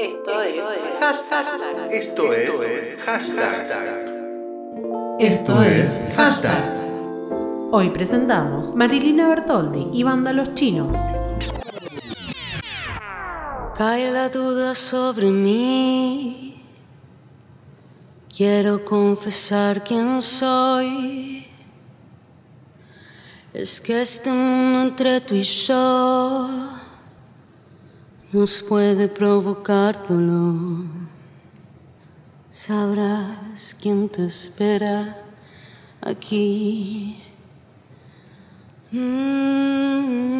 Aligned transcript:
Esto 0.00 0.40
es 0.40 0.64
hashtag. 0.98 1.92
Esto 1.92 2.32
es 2.32 2.96
hashtag. 3.04 4.06
Esto 5.18 5.62
es 5.62 6.00
hashtag. 6.16 6.64
Hoy 7.70 7.90
presentamos 7.90 8.74
Marilina 8.74 9.28
Bertoldi 9.28 9.88
y 9.92 10.02
Banda 10.02 10.32
Los 10.32 10.54
Chinos. 10.54 10.96
Cae 13.76 14.10
la 14.10 14.30
duda 14.30 14.74
sobre 14.74 15.30
mí. 15.30 16.64
Quiero 18.34 18.82
confesar 18.86 19.84
quién 19.84 20.22
soy. 20.22 21.46
Es 23.52 23.82
que 23.82 24.00
este 24.00 24.30
mundo 24.30 24.80
entre 24.80 25.20
tú 25.20 25.34
y 25.34 25.42
yo 25.42 26.79
nos 28.32 28.62
puede 28.62 29.08
provocar 29.08 30.06
dolor. 30.06 30.84
Sabrás 32.50 33.76
quién 33.80 34.08
te 34.08 34.26
espera 34.26 35.16
aquí. 36.00 37.16
Mm. 38.92 40.30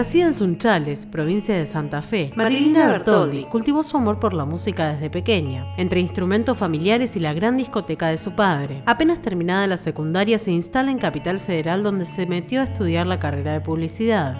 Nacida 0.00 0.24
en 0.24 0.32
Sunchales, 0.32 1.04
provincia 1.04 1.54
de 1.54 1.66
Santa 1.66 2.00
Fe, 2.00 2.32
Marilina 2.34 2.86
Bertoldi 2.86 3.44
cultivó 3.44 3.82
su 3.82 3.98
amor 3.98 4.18
por 4.18 4.32
la 4.32 4.46
música 4.46 4.94
desde 4.94 5.10
pequeña, 5.10 5.74
entre 5.76 6.00
instrumentos 6.00 6.56
familiares 6.56 7.16
y 7.16 7.20
la 7.20 7.34
gran 7.34 7.58
discoteca 7.58 8.08
de 8.08 8.16
su 8.16 8.34
padre. 8.34 8.82
Apenas 8.86 9.20
terminada 9.20 9.66
la 9.66 9.76
secundaria 9.76 10.38
se 10.38 10.52
instala 10.52 10.90
en 10.90 10.98
Capital 10.98 11.38
Federal 11.38 11.82
donde 11.82 12.06
se 12.06 12.24
metió 12.24 12.62
a 12.62 12.64
estudiar 12.64 13.06
la 13.06 13.20
carrera 13.20 13.52
de 13.52 13.60
publicidad. 13.60 14.38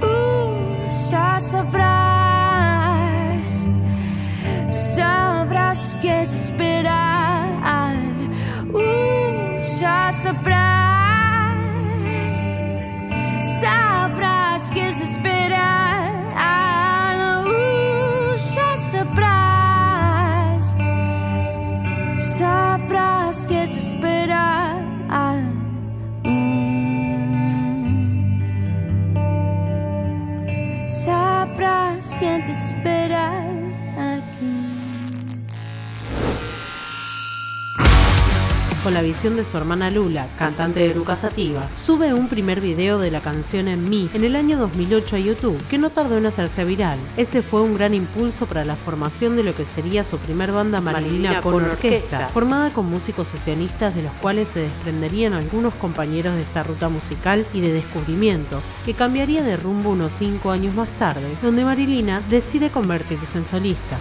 Uh, 0.00 0.86
ya 1.10 1.40
sabrás, 1.40 1.72
sabrás 4.68 5.96
qué 6.00 6.22
esperar. 6.22 7.96
Uh, 8.72 9.60
ya 9.80 10.12
sabrás, 10.12 10.53
Sabrás 32.24 32.54
quién 32.54 33.63
Con 38.84 38.92
la 38.92 39.00
visión 39.00 39.34
de 39.34 39.44
su 39.44 39.56
hermana 39.56 39.90
Lula, 39.90 40.28
cantante 40.36 40.80
de 40.80 40.94
Lucas 40.94 41.20
Sativa, 41.20 41.70
sube 41.74 42.12
un 42.12 42.28
primer 42.28 42.60
video 42.60 42.98
de 42.98 43.10
la 43.10 43.22
canción 43.22 43.66
En 43.66 43.88
mí 43.88 44.10
en 44.12 44.24
el 44.24 44.36
año 44.36 44.58
2008 44.58 45.16
a 45.16 45.18
YouTube, 45.20 45.66
que 45.70 45.78
no 45.78 45.88
tardó 45.88 46.18
en 46.18 46.26
hacerse 46.26 46.66
viral. 46.66 46.98
Ese 47.16 47.40
fue 47.40 47.62
un 47.62 47.72
gran 47.72 47.94
impulso 47.94 48.44
para 48.44 48.62
la 48.62 48.76
formación 48.76 49.36
de 49.36 49.42
lo 49.42 49.54
que 49.54 49.64
sería 49.64 50.04
su 50.04 50.18
primer 50.18 50.52
banda 50.52 50.82
Marilina 50.82 51.40
con 51.40 51.64
orquesta, 51.64 52.28
formada 52.28 52.74
con 52.74 52.90
músicos 52.90 53.28
sesionistas 53.28 53.94
de 53.94 54.02
los 54.02 54.12
cuales 54.20 54.48
se 54.48 54.60
desprenderían 54.60 55.32
algunos 55.32 55.72
compañeros 55.72 56.34
de 56.34 56.42
esta 56.42 56.62
ruta 56.62 56.90
musical 56.90 57.46
y 57.54 57.62
de 57.62 57.72
descubrimiento, 57.72 58.60
que 58.84 58.92
cambiaría 58.92 59.42
de 59.42 59.56
rumbo 59.56 59.92
unos 59.92 60.12
5 60.12 60.50
años 60.50 60.74
más 60.74 60.90
tarde, 60.98 61.38
donde 61.40 61.64
Marilina 61.64 62.20
decide 62.28 62.70
convertirse 62.70 63.38
en 63.38 63.46
solista. 63.46 63.96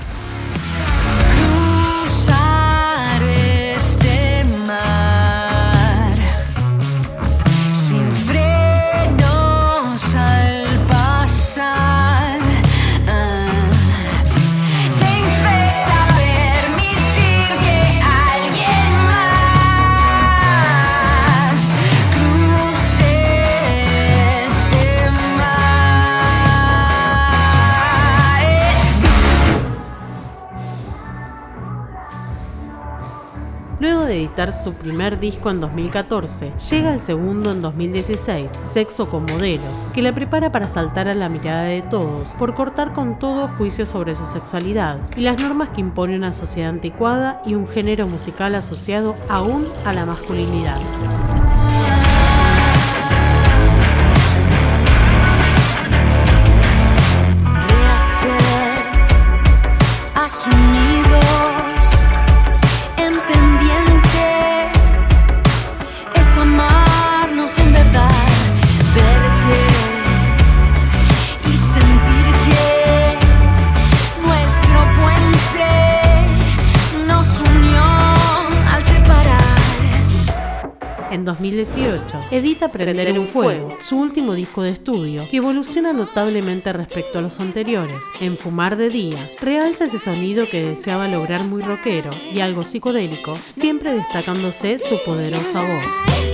Su 34.51 34.73
primer 34.73 35.19
disco 35.19 35.51
en 35.51 35.61
2014, 35.61 36.53
llega 36.71 36.93
el 36.93 36.99
segundo 36.99 37.51
en 37.51 37.61
2016, 37.61 38.51
Sexo 38.63 39.07
con 39.07 39.25
Modelos, 39.25 39.87
que 39.93 40.01
la 40.01 40.11
prepara 40.11 40.51
para 40.51 40.67
saltar 40.67 41.07
a 41.07 41.13
la 41.13 41.29
mirada 41.29 41.63
de 41.65 41.83
todos 41.83 42.29
por 42.39 42.55
cortar 42.55 42.93
con 42.93 43.19
todo 43.19 43.47
juicio 43.47 43.85
sobre 43.85 44.15
su 44.15 44.25
sexualidad 44.25 44.97
y 45.15 45.21
las 45.21 45.39
normas 45.39 45.69
que 45.69 45.81
impone 45.81 46.15
una 46.15 46.33
sociedad 46.33 46.71
anticuada 46.71 47.41
y 47.45 47.53
un 47.53 47.67
género 47.67 48.07
musical 48.07 48.55
asociado 48.55 49.15
aún 49.29 49.67
a 49.85 49.93
la 49.93 50.05
masculinidad. 50.05 50.79
En 81.23 81.27
2018, 81.27 82.17
edita 82.31 82.67
Prender 82.67 83.07
en 83.07 83.17
un 83.17 83.29
Fuego, 83.29 83.77
su 83.79 83.97
último 83.97 84.33
disco 84.33 84.61
de 84.61 84.71
estudio, 84.71 85.25
que 85.31 85.37
evoluciona 85.37 85.93
notablemente 85.93 86.73
respecto 86.73 87.17
a 87.17 87.21
los 87.21 87.39
anteriores. 87.39 87.95
En 88.19 88.35
Fumar 88.35 88.75
de 88.75 88.89
Día, 88.89 89.31
realza 89.39 89.85
ese 89.85 89.99
sonido 89.99 90.49
que 90.49 90.65
deseaba 90.65 91.07
lograr 91.07 91.45
muy 91.45 91.61
rockero 91.61 92.09
y 92.33 92.41
algo 92.41 92.65
psicodélico, 92.65 93.35
siempre 93.47 93.93
destacándose 93.93 94.77
su 94.77 95.01
poderosa 95.05 95.61
voz. 95.61 96.32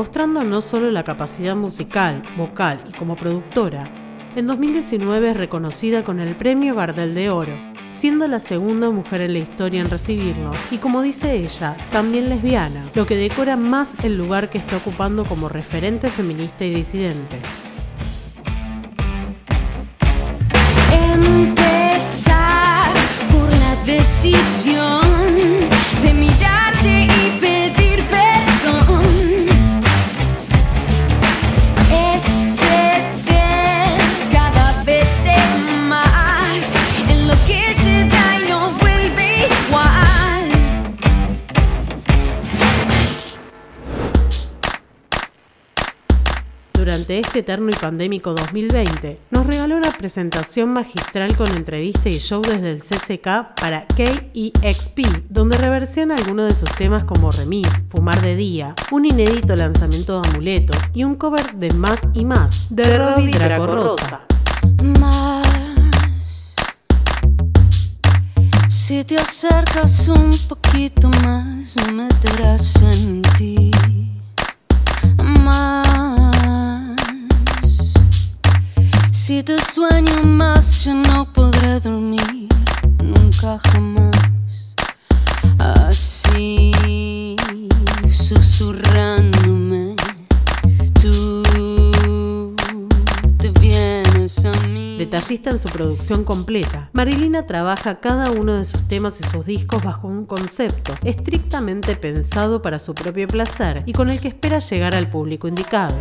Demostrando 0.00 0.44
no 0.44 0.62
solo 0.62 0.90
la 0.90 1.04
capacidad 1.04 1.54
musical, 1.54 2.22
vocal 2.38 2.82
y 2.88 2.92
como 2.92 3.16
productora, 3.16 3.84
en 4.34 4.46
2019 4.46 5.32
es 5.32 5.36
reconocida 5.36 6.02
con 6.04 6.20
el 6.20 6.34
Premio 6.36 6.74
Gardel 6.74 7.14
de 7.14 7.28
Oro, 7.28 7.52
siendo 7.92 8.26
la 8.26 8.40
segunda 8.40 8.88
mujer 8.88 9.20
en 9.20 9.34
la 9.34 9.40
historia 9.40 9.82
en 9.82 9.90
recibirlo, 9.90 10.52
y 10.70 10.78
como 10.78 11.02
dice 11.02 11.36
ella, 11.36 11.76
también 11.92 12.30
lesbiana, 12.30 12.82
lo 12.94 13.04
que 13.04 13.14
decora 13.14 13.58
más 13.58 13.94
el 14.02 14.16
lugar 14.16 14.48
que 14.48 14.56
está 14.56 14.78
ocupando 14.78 15.26
como 15.26 15.50
referente 15.50 16.08
feminista 16.08 16.64
y 16.64 16.72
disidente. 16.72 17.36
Eterno 47.40 47.70
y 47.70 47.74
pandémico 47.74 48.32
2020, 48.32 49.18
nos 49.30 49.46
regaló 49.46 49.76
una 49.76 49.90
presentación 49.90 50.72
magistral 50.72 51.36
con 51.36 51.48
entrevista 51.56 52.08
y 52.08 52.12
show 52.12 52.42
desde 52.42 52.70
el 52.72 52.80
CCK 52.80 53.54
para 53.60 53.86
KEXP, 53.86 55.28
donde 55.28 55.56
reversiona 55.56 56.14
algunos 56.14 56.48
de 56.48 56.54
sus 56.54 56.70
temas 56.76 57.04
como 57.04 57.30
Remis, 57.30 57.84
Fumar 57.88 58.20
de 58.22 58.36
Día, 58.36 58.74
un 58.90 59.06
inédito 59.06 59.56
lanzamiento 59.56 60.20
de 60.20 60.28
Amuleto 60.28 60.76
y 60.94 61.04
un 61.04 61.16
cover 61.16 61.54
de 61.54 61.70
Más 61.74 62.00
y 62.14 62.24
Más 62.24 62.66
de 62.70 62.98
Robbie 62.98 63.30
Draco 63.30 63.66
Rosa. 63.66 64.20
Más. 65.00 65.46
Si 68.68 69.04
te 69.04 69.18
acercas 69.18 70.08
un 70.08 70.30
poquito 70.48 71.08
más, 71.22 71.76
me 71.86 72.04
meterás 72.04 72.74
en 72.82 73.22
ti. 73.38 73.70
Más. 75.42 76.19
Si 79.40 79.44
te 79.44 79.58
sueño 79.58 80.22
más, 80.22 80.84
yo 80.84 80.92
no 80.92 81.32
podré 81.32 81.80
dormir 81.80 82.46
nunca 83.02 83.58
jamás. 83.70 84.74
Así, 85.56 87.36
susurrándome, 88.06 89.96
tú 91.00 92.54
te 93.38 93.50
vienes 93.58 94.44
a 94.44 94.52
mí. 94.68 94.98
Detallista 94.98 95.48
en 95.48 95.58
su 95.58 95.70
producción 95.70 96.22
completa, 96.24 96.90
Marilina 96.92 97.46
trabaja 97.46 97.98
cada 97.98 98.32
uno 98.32 98.52
de 98.52 98.66
sus 98.66 98.86
temas 98.88 99.22
y 99.22 99.24
sus 99.24 99.46
discos 99.46 99.82
bajo 99.82 100.06
un 100.06 100.26
concepto 100.26 100.92
estrictamente 101.02 101.96
pensado 101.96 102.60
para 102.60 102.78
su 102.78 102.94
propio 102.94 103.26
placer 103.26 103.84
y 103.86 103.94
con 103.94 104.10
el 104.10 104.20
que 104.20 104.28
espera 104.28 104.58
llegar 104.58 104.94
al 104.94 105.08
público 105.08 105.48
indicado. 105.48 105.96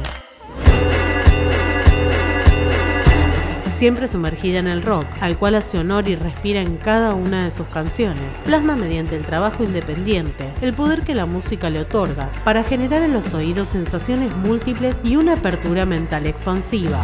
Siempre 3.80 4.10
sumergida 4.10 4.60
en 4.60 4.68
el 4.68 4.82
rock, 4.82 5.06
al 5.22 5.38
cual 5.38 5.56
hace 5.56 5.80
honor 5.80 6.10
y 6.10 6.16
respira 6.18 6.60
en 6.60 6.76
cada 6.76 7.14
una 7.14 7.46
de 7.46 7.50
sus 7.50 7.66
canciones, 7.68 8.42
plasma 8.44 8.76
mediante 8.76 9.16
el 9.16 9.24
trabajo 9.24 9.64
independiente 9.64 10.50
el 10.60 10.74
poder 10.74 11.04
que 11.04 11.16
la 11.16 11.26
música 11.26 11.70
le 11.70 11.80
otorga 11.80 12.30
para 12.44 12.66
generar 12.66 13.04
en 13.04 13.14
los 13.14 13.34
oídos 13.34 13.70
sensaciones 13.70 14.36
múltiples 14.36 15.00
y 15.06 15.16
una 15.16 15.36
apertura 15.36 15.86
mental 15.86 16.28
expansiva. 16.28 17.02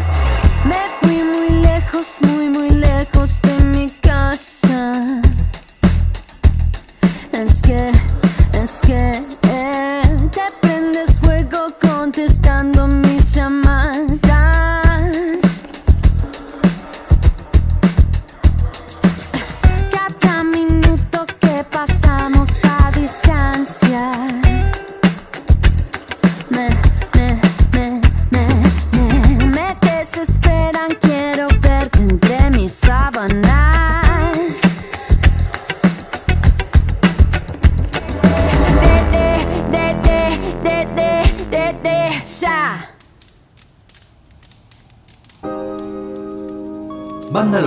Me 0.66 0.76
fui 1.00 1.24
muy 1.24 1.62
lejos, 1.62 2.18
muy, 2.34 2.50
muy 2.50 2.70
lejos 2.72 3.42
de 3.42 3.64
mi 3.68 3.90
casa. 4.02 5.22
Es 7.32 7.62
que, 7.62 7.92
es 8.62 8.82
que 8.86 9.35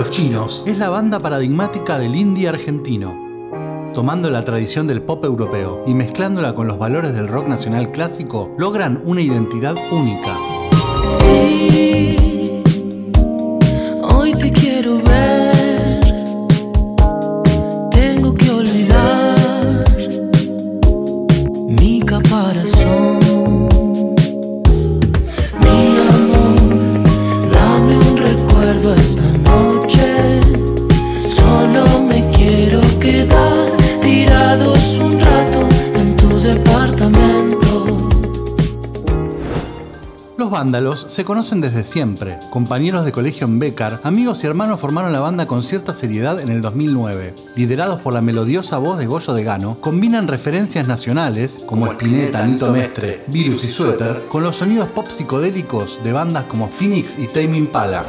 Los 0.08 0.16
Chinos 0.16 0.62
es 0.64 0.78
la 0.78 0.88
banda 0.88 1.20
paradigmática 1.20 1.98
del 1.98 2.16
indie 2.16 2.48
argentino, 2.48 3.92
tomando 3.92 4.30
la 4.30 4.42
tradición 4.42 4.86
del 4.86 5.02
pop 5.02 5.22
europeo 5.22 5.84
y 5.86 5.92
mezclándola 5.92 6.54
con 6.54 6.66
los 6.66 6.78
valores 6.78 7.12
del 7.12 7.28
rock 7.28 7.46
nacional 7.46 7.92
clásico, 7.92 8.50
logran 8.56 9.02
una 9.04 9.20
identidad 9.20 9.76
única. 9.92 10.34
Vándalos 40.68 41.06
se 41.08 41.24
conocen 41.24 41.62
desde 41.62 41.82
siempre. 41.82 42.38
Compañeros 42.50 43.06
de 43.06 43.10
colegio 43.10 43.46
en 43.46 43.58
Becar, 43.58 44.02
amigos 44.04 44.44
y 44.44 44.46
hermanos 44.46 44.78
formaron 44.78 45.14
la 45.14 45.20
banda 45.20 45.46
con 45.46 45.62
cierta 45.62 45.94
seriedad 45.94 46.38
en 46.40 46.50
el 46.50 46.60
2009. 46.60 47.34
Liderados 47.56 48.02
por 48.02 48.12
la 48.12 48.20
melodiosa 48.20 48.76
voz 48.76 48.98
de 48.98 49.06
Goyo 49.06 49.32
de 49.32 49.44
Gano, 49.44 49.80
combinan 49.80 50.28
referencias 50.28 50.86
nacionales, 50.86 51.64
como 51.64 51.86
Spinetta, 51.86 52.44
Nito 52.44 52.70
Mestre, 52.70 53.24
Virus 53.28 53.64
y 53.64 53.68
Suéter, 53.68 54.26
con 54.28 54.42
los 54.42 54.56
sonidos 54.56 54.90
pop 54.90 55.08
psicodélicos 55.08 56.04
de 56.04 56.12
bandas 56.12 56.44
como 56.44 56.68
Phoenix 56.68 57.18
y 57.18 57.28
Tame 57.28 57.56
Impala. 57.56 58.04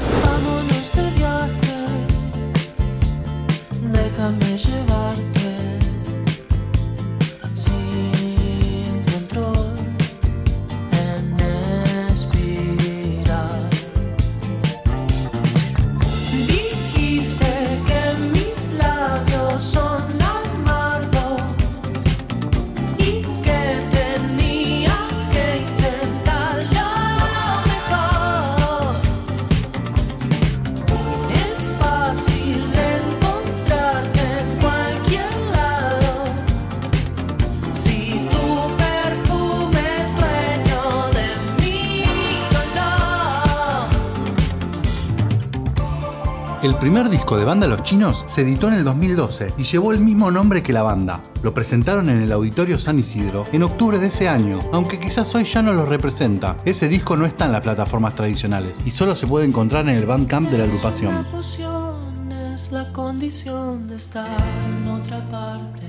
El 46.61 46.75
primer 46.75 47.09
disco 47.09 47.37
de 47.37 47.45
banda 47.45 47.67
Los 47.67 47.83
Chinos 47.83 48.25
se 48.27 48.41
editó 48.41 48.67
en 48.67 48.73
el 48.73 48.83
2012 48.83 49.53
y 49.57 49.63
llevó 49.63 49.93
el 49.93 50.01
mismo 50.01 50.29
nombre 50.29 50.61
que 50.61 50.73
la 50.73 50.83
banda. 50.83 51.21
Lo 51.41 51.53
presentaron 51.53 52.09
en 52.09 52.21
el 52.21 52.33
Auditorio 52.33 52.77
San 52.77 52.99
Isidro 52.99 53.45
en 53.53 53.63
octubre 53.63 53.97
de 53.97 54.07
ese 54.07 54.27
año, 54.27 54.59
aunque 54.73 54.99
quizás 54.99 55.33
hoy 55.35 55.45
ya 55.45 55.61
no 55.61 55.71
lo 55.71 55.85
representa. 55.85 56.57
Ese 56.65 56.89
disco 56.89 57.15
no 57.15 57.25
está 57.25 57.45
en 57.45 57.53
las 57.53 57.61
plataformas 57.61 58.13
tradicionales 58.13 58.85
y 58.85 58.91
solo 58.91 59.15
se 59.15 59.25
puede 59.25 59.45
encontrar 59.45 59.87
en 59.87 59.95
el 59.95 60.05
Bandcamp 60.05 60.49
de 60.49 60.57
la 60.57 60.65
agrupación. 60.65 61.13
La 61.13 61.29
emoción 61.29 62.31
es 62.53 62.73
la 62.73 62.91
condición 62.91 63.87
de 63.87 63.95
estar 63.95 64.27
en 64.67 64.87
otra 64.89 65.29
parte. 65.29 65.83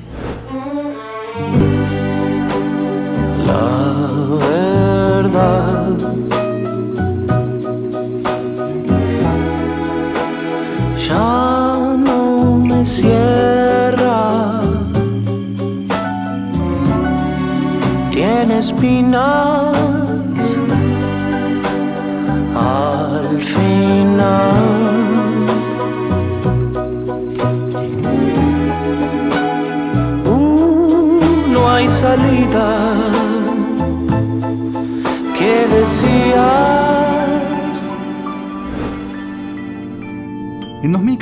La 3.44 4.06
verdad 5.18 6.29
know. 19.10 19.49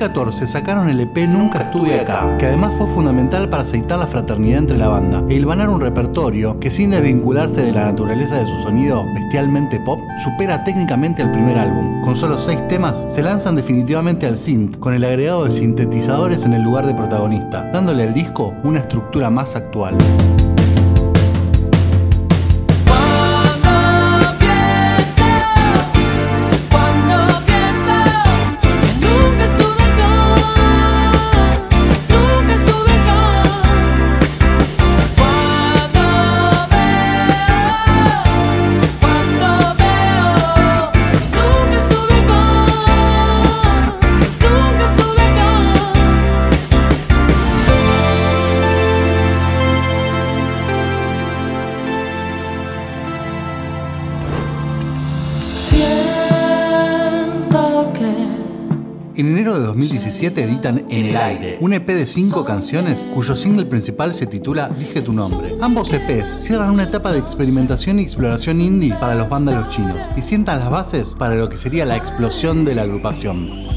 2014 0.08 0.46
sacaron 0.46 0.88
el 0.88 1.00
EP 1.00 1.28
Nunca 1.28 1.62
estuve 1.62 2.00
acá, 2.00 2.36
que 2.38 2.46
además 2.46 2.74
fue 2.74 2.86
fundamental 2.86 3.48
para 3.48 3.62
aceitar 3.62 3.98
la 3.98 4.06
fraternidad 4.06 4.58
entre 4.58 4.78
la 4.78 4.88
banda 4.88 5.22
e 5.28 5.34
hilvanar 5.34 5.68
un 5.68 5.80
repertorio 5.80 6.58
que 6.58 6.70
sin 6.70 6.90
desvincularse 6.90 7.62
de 7.62 7.72
la 7.72 7.86
naturaleza 7.86 8.36
de 8.36 8.46
su 8.46 8.56
sonido 8.62 9.04
bestialmente 9.14 9.80
pop, 9.80 10.00
supera 10.22 10.64
técnicamente 10.64 11.22
al 11.22 11.30
primer 11.30 11.58
álbum. 11.58 12.00
Con 12.00 12.16
solo 12.16 12.38
seis 12.38 12.66
temas, 12.68 13.06
se 13.08 13.22
lanzan 13.22 13.56
definitivamente 13.56 14.26
al 14.26 14.38
synth, 14.38 14.78
con 14.78 14.94
el 14.94 15.04
agregado 15.04 15.44
de 15.44 15.52
sintetizadores 15.52 16.44
en 16.44 16.54
el 16.54 16.62
lugar 16.62 16.86
de 16.86 16.94
protagonista, 16.94 17.68
dándole 17.70 18.04
al 18.04 18.14
disco 18.14 18.54
una 18.64 18.80
estructura 18.80 19.30
más 19.30 19.56
actual. 19.56 19.96
2017 59.78 60.42
editan 60.42 60.86
En 60.90 61.04
el 61.04 61.16
aire, 61.16 61.56
un 61.60 61.72
EP 61.72 61.86
de 61.86 62.04
cinco 62.04 62.44
canciones 62.44 63.08
cuyo 63.14 63.36
single 63.36 63.64
principal 63.64 64.12
se 64.12 64.26
titula 64.26 64.68
Dije 64.70 65.02
tu 65.02 65.12
nombre. 65.12 65.54
Ambos 65.60 65.92
EPs 65.92 66.38
cierran 66.40 66.70
una 66.70 66.82
etapa 66.82 67.12
de 67.12 67.20
experimentación 67.20 68.00
y 68.00 68.02
exploración 68.02 68.60
indie 68.60 68.94
para 68.94 69.14
los 69.14 69.28
vándalos 69.28 69.68
chinos 69.68 70.02
y 70.16 70.22
sientan 70.22 70.58
las 70.58 70.70
bases 70.70 71.14
para 71.16 71.36
lo 71.36 71.48
que 71.48 71.56
sería 71.56 71.84
la 71.84 71.96
explosión 71.96 72.64
de 72.64 72.74
la 72.74 72.82
agrupación. 72.82 73.68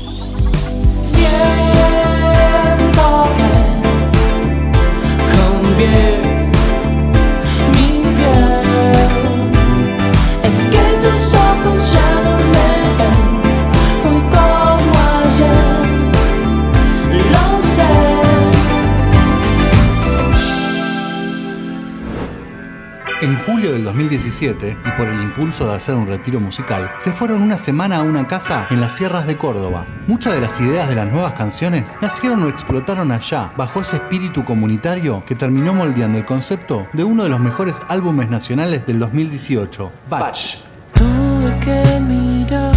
En 23.21 23.37
julio 23.37 23.73
del 23.73 23.83
2017, 23.83 24.77
y 24.83 24.97
por 24.97 25.07
el 25.07 25.21
impulso 25.21 25.67
de 25.67 25.75
hacer 25.75 25.93
un 25.93 26.07
retiro 26.07 26.39
musical, 26.39 26.89
se 26.97 27.11
fueron 27.11 27.43
una 27.43 27.59
semana 27.59 27.97
a 27.97 28.01
una 28.01 28.25
casa 28.25 28.65
en 28.71 28.81
las 28.81 28.95
sierras 28.95 29.27
de 29.27 29.37
Córdoba. 29.37 29.85
Muchas 30.07 30.33
de 30.33 30.41
las 30.41 30.59
ideas 30.59 30.89
de 30.89 30.95
las 30.95 31.11
nuevas 31.11 31.33
canciones 31.33 31.99
nacieron 32.01 32.41
o 32.41 32.49
explotaron 32.49 33.11
allá, 33.11 33.51
bajo 33.55 33.81
ese 33.81 33.97
espíritu 33.97 34.43
comunitario 34.43 35.23
que 35.27 35.35
terminó 35.35 35.75
moldeando 35.75 36.17
el 36.17 36.25
concepto 36.25 36.87
de 36.93 37.03
uno 37.03 37.21
de 37.21 37.29
los 37.29 37.39
mejores 37.39 37.83
álbumes 37.89 38.27
nacionales 38.27 38.87
del 38.87 38.97
2018, 38.97 39.91
Batch. 40.09 40.55
Tuve 40.95 41.59
que 41.59 41.99
mirar 41.99 42.73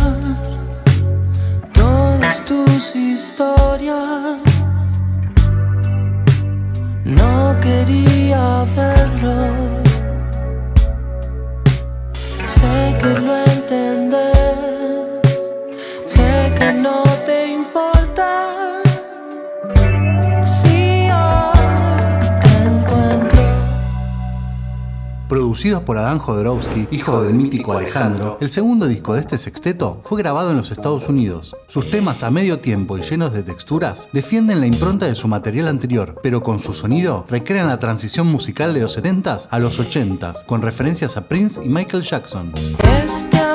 todas 1.72 2.44
tus 2.44 2.94
historias. 2.94 4.40
No 7.06 7.56
quería 7.62 8.66
verlo 8.76 9.73
the 13.04 13.43
Producidos 25.54 25.84
por 25.84 25.98
Adán 25.98 26.18
Jodorowsky, 26.18 26.88
hijo 26.90 27.22
del 27.22 27.34
mítico 27.34 27.74
Alejandro, 27.74 28.38
el 28.40 28.50
segundo 28.50 28.88
disco 28.88 29.14
de 29.14 29.20
este 29.20 29.38
sexteto 29.38 30.00
fue 30.02 30.20
grabado 30.20 30.50
en 30.50 30.56
los 30.56 30.72
Estados 30.72 31.08
Unidos. 31.08 31.54
Sus 31.68 31.88
temas 31.90 32.24
a 32.24 32.32
medio 32.32 32.58
tiempo 32.58 32.98
y 32.98 33.02
llenos 33.02 33.32
de 33.32 33.44
texturas 33.44 34.08
defienden 34.12 34.58
la 34.58 34.66
impronta 34.66 35.06
de 35.06 35.14
su 35.14 35.28
material 35.28 35.68
anterior, 35.68 36.18
pero 36.24 36.42
con 36.42 36.58
su 36.58 36.72
sonido 36.72 37.24
recrean 37.28 37.68
la 37.68 37.78
transición 37.78 38.26
musical 38.26 38.74
de 38.74 38.80
los 38.80 38.98
70s 38.98 39.46
a 39.48 39.60
los 39.60 39.78
80s, 39.78 40.44
con 40.44 40.60
referencias 40.60 41.16
a 41.16 41.28
Prince 41.28 41.64
y 41.64 41.68
Michael 41.68 42.02
Jackson. 42.02 42.50
Este 42.82 43.53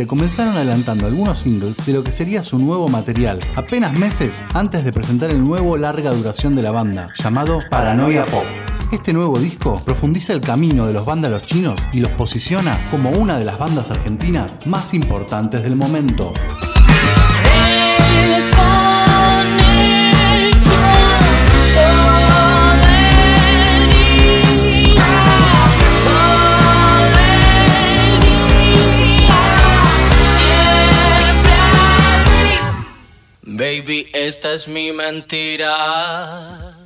2020 0.00 0.06
comenzaron 0.06 0.56
adelantando 0.56 1.06
algunos 1.06 1.40
singles 1.40 1.84
de 1.84 1.92
lo 1.92 2.02
que 2.02 2.10
sería 2.10 2.42
su 2.42 2.58
nuevo 2.58 2.88
material, 2.88 3.40
apenas 3.56 3.98
meses 3.98 4.44
antes 4.54 4.84
de 4.84 4.92
presentar 4.92 5.30
el 5.30 5.42
nuevo 5.42 5.76
larga 5.76 6.10
duración 6.10 6.56
de 6.56 6.62
la 6.62 6.70
banda, 6.70 7.12
llamado 7.16 7.60
Paranoia 7.70 8.24
Pop. 8.26 8.44
Este 8.92 9.12
nuevo 9.12 9.38
disco 9.38 9.80
profundiza 9.84 10.32
el 10.32 10.40
camino 10.40 10.86
de 10.86 10.92
los 10.92 11.04
vándalos 11.04 11.44
chinos 11.44 11.80
y 11.92 12.00
los 12.00 12.10
posiciona 12.12 12.78
como 12.90 13.10
una 13.10 13.38
de 13.38 13.44
las 13.44 13.58
bandas 13.58 13.90
argentinas 13.90 14.66
más 14.66 14.94
importantes 14.94 15.62
del 15.62 15.76
momento. 15.76 16.32
Baby, 33.52 34.06
esta 34.12 34.52
es 34.52 34.68
mi 34.68 34.92
mentira. 34.92 36.76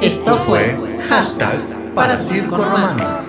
Esto 0.00 0.36
fue 0.38 0.78
Hashtag 1.08 1.58
para 1.92 2.16
Circo 2.16 2.56
Romano. 2.56 3.26